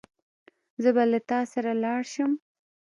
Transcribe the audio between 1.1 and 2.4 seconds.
له تا سره لاړ شم.